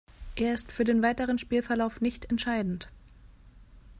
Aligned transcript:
Er 0.35 0.55
ist 0.55 0.71
für 0.71 0.83
den 0.83 1.03
weiteren 1.03 1.37
Spielverlauf 1.37 2.01
nicht 2.01 2.31
entscheidend. 2.31 2.89